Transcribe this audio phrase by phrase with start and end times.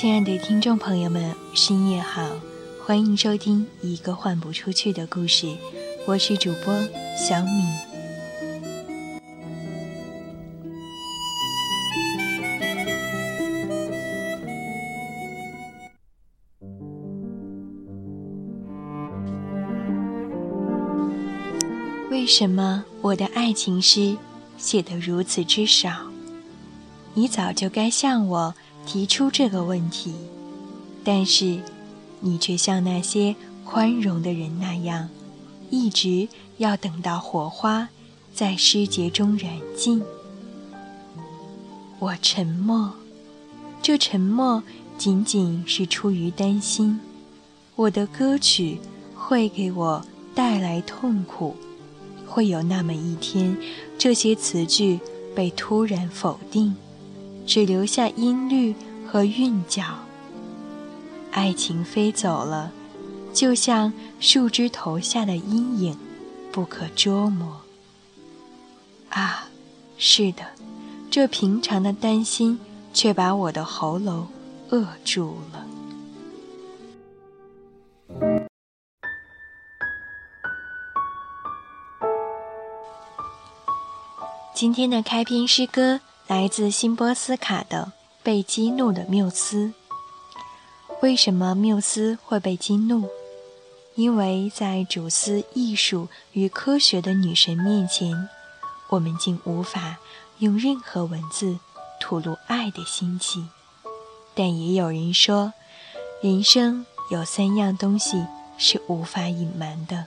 [0.00, 2.30] 亲爱的听众朋友们，深夜好，
[2.86, 5.48] 欢迎收听一个换不出去的故事，
[6.06, 6.72] 我是主播
[7.16, 7.50] 小米。
[22.08, 24.16] 为什么我的爱情诗
[24.56, 25.90] 写得如此之少？
[27.14, 28.54] 你早就该向我。
[28.88, 30.14] 提出这个问题，
[31.04, 31.60] 但是
[32.20, 35.10] 你却像那些宽容的人那样，
[35.68, 37.90] 一直要等到火花
[38.34, 40.02] 在诗节中燃尽。
[41.98, 42.94] 我沉默，
[43.82, 44.62] 这沉默
[44.96, 46.98] 仅仅是出于担心，
[47.76, 48.78] 我的歌曲
[49.14, 50.02] 会给我
[50.34, 51.54] 带来痛苦，
[52.26, 53.54] 会有那么一天，
[53.98, 54.98] 这些词句
[55.34, 56.74] 被突然否定。
[57.48, 59.82] 只留下音律和韵脚。
[61.32, 62.70] 爱情飞走了，
[63.32, 63.90] 就像
[64.20, 65.98] 树枝头下的阴影，
[66.52, 67.62] 不可捉摸。
[69.08, 69.48] 啊，
[69.96, 70.44] 是的，
[71.10, 72.60] 这平常的担心，
[72.92, 74.28] 却把我的喉咙
[74.68, 75.64] 扼住了。
[84.54, 86.00] 今天的开篇诗歌。
[86.28, 89.72] 来自辛波斯卡的被激怒的缪斯。
[91.00, 93.08] 为什么缪斯会被激怒？
[93.94, 98.28] 因为在主司艺术与科学的女神面前，
[98.90, 99.96] 我们竟无法
[100.38, 101.58] 用任何文字
[101.98, 103.48] 吐露爱的心情。
[104.34, 105.54] 但也有人说，
[106.20, 108.26] 人生有三样东西
[108.58, 110.06] 是无法隐瞒的：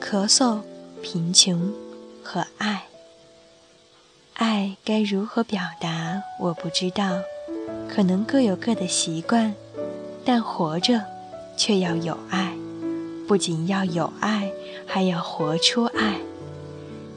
[0.00, 0.62] 咳嗽、
[1.00, 1.72] 贫穷
[2.24, 2.86] 和爱。
[4.38, 6.22] 爱该如何表达？
[6.38, 7.22] 我不知道，
[7.88, 9.52] 可能各有各的习惯，
[10.24, 11.02] 但活着
[11.56, 12.52] 却要有爱，
[13.26, 14.52] 不仅要有爱，
[14.86, 16.20] 还要活出爱。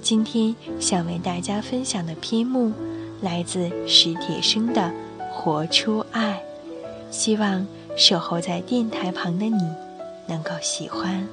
[0.02, 2.74] 今天想为大家分享的篇目
[3.22, 4.82] 来自史铁生的
[5.32, 6.42] 《活出爱》，
[7.14, 9.62] 希望守候在电台旁的你
[10.26, 11.28] 能够喜欢。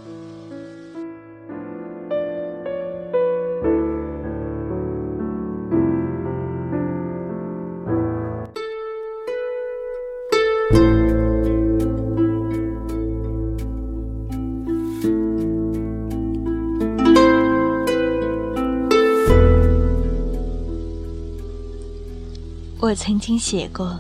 [22.81, 23.99] 我曾经写过，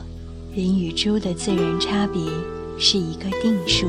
[0.54, 2.22] 人与猪的自然差别
[2.78, 3.88] 是一个定数，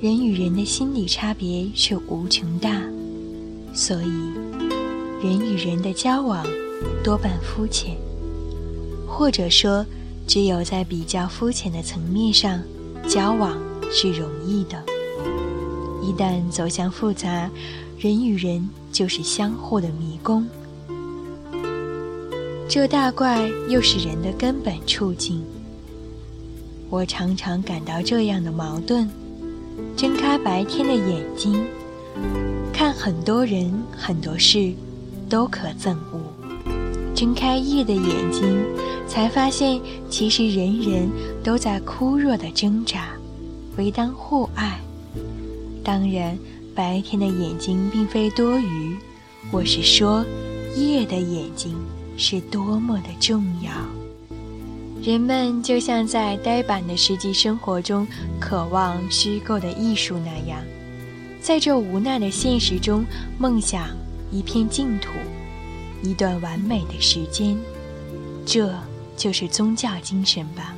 [0.00, 2.82] 人与人的心理差别却无穷大，
[3.72, 4.10] 所以
[5.22, 6.44] 人与人的交往
[7.04, 7.96] 多半肤浅，
[9.06, 9.86] 或者说，
[10.26, 12.60] 只有在比较肤浅的层面上
[13.08, 13.56] 交往
[13.88, 14.82] 是容易的，
[16.02, 17.48] 一旦走向复杂，
[18.00, 20.44] 人与人就是相互的迷宫。
[22.66, 25.44] 这大怪又是人的根本处境。
[26.90, 29.08] 我常常感到这样的矛盾：
[29.96, 31.62] 睁开白天的眼睛，
[32.72, 34.72] 看很多人很多事，
[35.28, 36.20] 都可憎恶；
[37.14, 38.64] 睁开夜的眼睛，
[39.06, 41.08] 才发现其实人人
[41.42, 43.08] 都在枯弱的挣扎，
[43.76, 44.80] 唯当互爱。
[45.84, 46.36] 当然，
[46.74, 48.96] 白天的眼睛并非多余，
[49.52, 50.24] 我是说，
[50.76, 51.74] 夜的眼睛。
[52.16, 53.72] 是多么的重要！
[55.02, 58.06] 人们就像在呆板的实际生活中
[58.40, 60.62] 渴望虚构的艺术那样，
[61.40, 63.04] 在这无奈的现实中
[63.36, 63.88] 梦想
[64.32, 65.10] 一片净土，
[66.02, 67.56] 一段完美的时间。
[68.46, 68.72] 这
[69.16, 70.74] 就是宗教精神吧。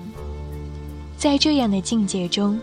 [1.16, 2.58] 在这样的境界中，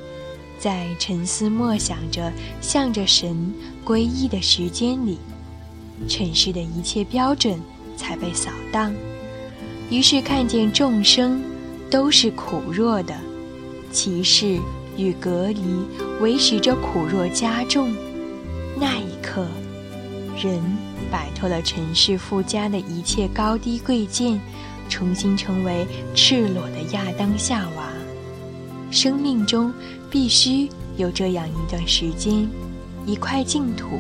[0.60, 3.54] 在沉思默想着向着神
[3.86, 5.18] 皈依的时间里，
[6.10, 7.60] 尘世的一切标准。
[7.96, 8.94] 才被扫荡，
[9.90, 11.42] 于是看见众生
[11.90, 13.14] 都是苦弱的，
[13.92, 14.60] 歧视
[14.98, 15.62] 与隔离
[16.20, 17.94] 维持着苦弱加重。
[18.80, 19.46] 那一刻，
[20.42, 20.60] 人
[21.12, 24.40] 摆脱了尘世附加的一切高低贵贱，
[24.90, 25.86] 重新成为
[26.16, 27.90] 赤裸的亚当夏娃。
[28.90, 29.74] 生命中
[30.10, 32.48] 必须有这样一段时间，
[33.06, 34.00] 一块净土，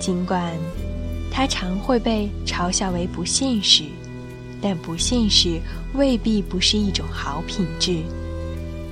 [0.00, 0.52] 尽管。
[1.30, 3.84] 它常会被嘲笑为不现实，
[4.60, 5.60] 但不现实
[5.94, 8.02] 未必不是一种好品质。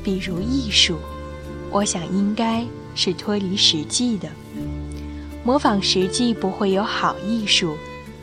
[0.02, 0.96] 比如艺术，
[1.70, 2.64] 我想应该
[2.94, 4.28] 是脱离实际的。
[5.44, 7.76] 模仿实际不会有好艺术，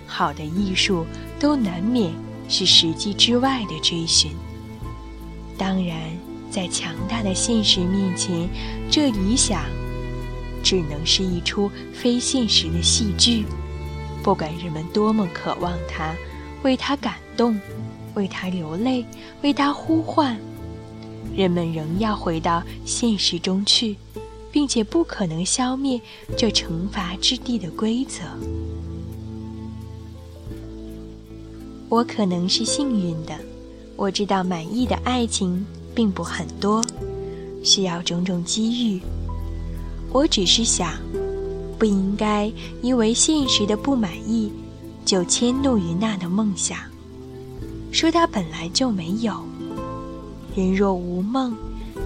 [0.07, 1.05] 好的艺术
[1.39, 2.11] 都难免
[2.47, 4.31] 是实际之外的追寻。
[5.57, 5.97] 当然，
[6.49, 8.47] 在强大的现实面前，
[8.89, 9.63] 这理想
[10.63, 13.45] 只能是一出非现实的戏剧。
[14.25, 16.15] 不管人们多么渴望他，
[16.63, 17.61] 为他感动，
[18.15, 19.05] 为他流泪，
[19.43, 20.35] 为他呼唤，
[21.35, 23.95] 人们仍要回到现实中去，
[24.51, 26.01] 并且不可能消灭
[26.35, 28.23] 这惩罚之地的规则。
[31.87, 33.37] 我可能是幸运的，
[33.95, 35.63] 我知道满意的爱情
[35.93, 36.83] 并不很多，
[37.63, 39.01] 需要种种机遇。
[40.11, 40.93] 我只是想。
[41.77, 42.51] 不应该
[42.81, 44.51] 因为现实的不满意，
[45.03, 46.77] 就迁怒于那的梦想，
[47.91, 49.33] 说它本来就没有。
[50.55, 51.55] 人若无梦，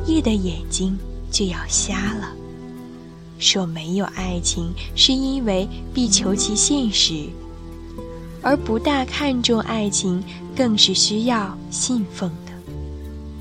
[0.05, 0.97] 夜的眼睛
[1.31, 2.31] 就要瞎了。
[3.37, 7.29] 说没有爱情，是因为必求其现实，
[8.41, 10.21] 而不大看重爱情，
[10.55, 12.51] 更是需要信奉的。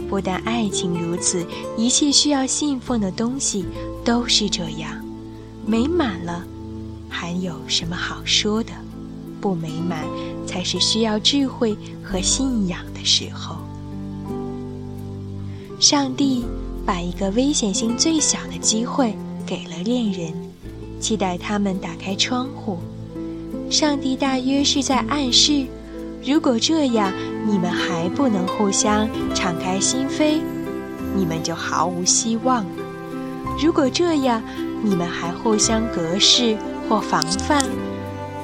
[0.09, 1.45] 不但爱情如此，
[1.77, 3.65] 一切需要信奉的东西
[4.05, 5.08] 都是这样。
[5.69, 6.43] 美满了，
[7.11, 8.73] 还有什么好说的？
[9.39, 9.99] 不美满，
[10.47, 13.59] 才是需要智慧和信仰的时候。
[15.79, 16.47] 上帝
[16.87, 19.15] 把一个危险性最小的机会
[19.47, 20.33] 给了恋人，
[20.99, 22.79] 期待他们打开窗户。
[23.69, 25.67] 上帝大约是在暗示：
[26.25, 27.13] 如果这样，
[27.47, 30.41] 你们还不能互相敞开心扉，
[31.15, 32.71] 你们就毫无希望了。
[33.63, 34.43] 如果这样，
[34.83, 36.57] 你们还互相隔世
[36.89, 37.65] 或防范，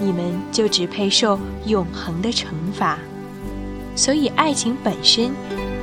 [0.01, 2.99] 你们就只配受永恒的惩罚。
[3.97, 5.31] 所以，爱情本身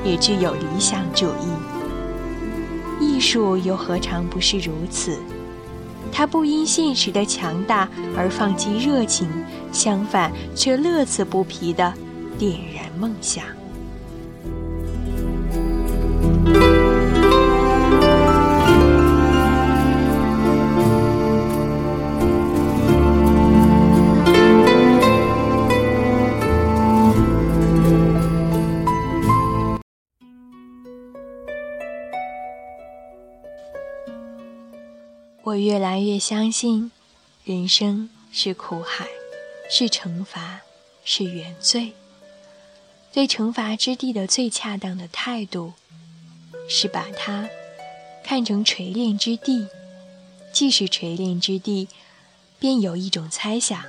[0.03, 1.47] 也具有理想主义。
[2.99, 5.17] 艺术又何尝不是如此？
[6.11, 7.87] 它不因现实的强大
[8.17, 9.29] 而放弃热情，
[9.71, 11.93] 相反，却乐此不疲地
[12.37, 13.45] 点燃梦想。
[35.43, 36.91] 我越来越相信，
[37.43, 39.07] 人生是苦海，
[39.71, 40.61] 是惩罚，
[41.03, 41.93] 是原罪。
[43.11, 45.73] 对惩罚之地的最恰当的态度，
[46.69, 47.49] 是把它
[48.23, 49.65] 看成锤炼之地。
[50.53, 51.87] 既是锤炼之地，
[52.59, 53.83] 便有一种猜想：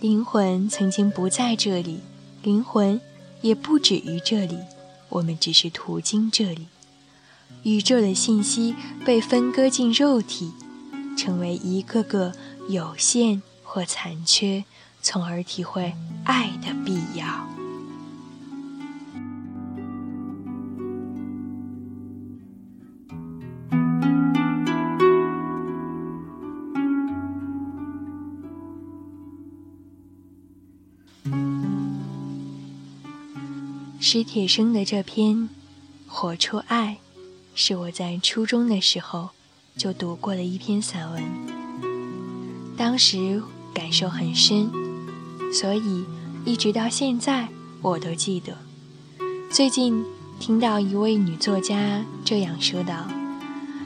[0.00, 2.00] 灵魂曾经不在这里，
[2.42, 3.00] 灵魂
[3.40, 4.58] 也不止于这里，
[5.10, 6.66] 我们只是途经这里。
[7.62, 10.52] 宇宙的信息被分割进肉体。
[11.16, 12.34] 成为一个个
[12.68, 14.64] 有限或残缺，
[15.00, 15.94] 从而体会
[16.24, 17.48] 爱的必要。
[33.98, 35.36] 史铁生的这篇
[36.06, 36.98] 《活出爱》，
[37.56, 39.30] 是我在初中的时候。
[39.76, 41.22] 就读过的一篇散文，
[42.78, 43.42] 当时
[43.74, 44.70] 感受很深，
[45.52, 46.02] 所以
[46.46, 47.46] 一直到现在
[47.82, 48.56] 我都记得。
[49.50, 50.02] 最近
[50.40, 53.06] 听到一位女作家这样说道：“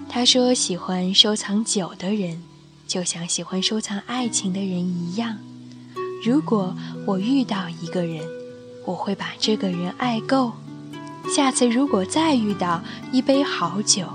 [0.09, 2.40] 她说，喜欢收藏酒的人，
[2.87, 5.38] 就像喜欢收藏爱情的人一样。
[6.25, 6.73] 如果
[7.04, 8.25] 我遇到一个人，
[8.87, 10.52] 我会把这个人爱够。
[11.29, 14.09] 下次如果再遇到一杯好酒。”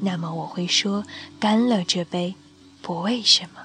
[0.00, 1.04] 那么我会说，
[1.40, 2.34] 干了这杯，
[2.82, 3.62] 不为什么。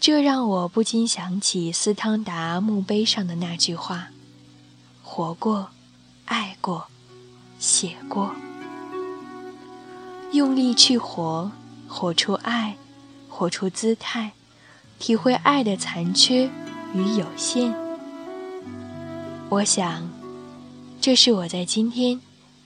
[0.00, 4.08] 这让我不禁想起斯汤达墓碑上的那句话
[5.02, 5.68] ：“活过，
[6.24, 6.86] 爱过，
[7.58, 8.34] 写过。”
[10.32, 11.50] 用力去活，
[11.86, 12.76] 活出爱，
[13.28, 14.32] 活出姿态，
[14.98, 16.50] 体会爱的残缺
[16.94, 17.74] 与有限。
[19.50, 20.08] 我想，
[21.00, 22.20] 这是我在今天。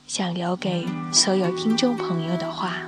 [0.09, 2.83] 想留给所有听众朋友的话。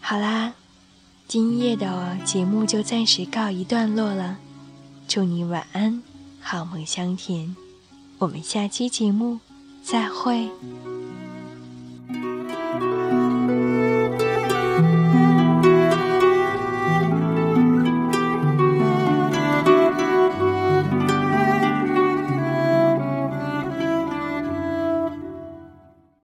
[0.00, 0.52] 好啦，
[1.28, 4.38] 今夜的节目就暂时告一段落了。
[5.06, 6.02] 祝你晚安，
[6.40, 7.54] 好梦香甜。
[8.18, 9.38] 我们下期节目
[9.84, 10.50] 再会。